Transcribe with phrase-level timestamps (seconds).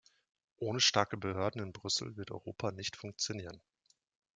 [0.57, 3.61] Ohne starke Behörden in Brüssel wird Europa nicht funktionieren.